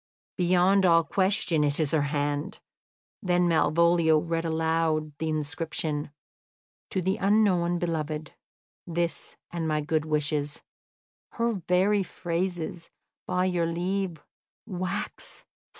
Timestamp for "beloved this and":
7.77-9.67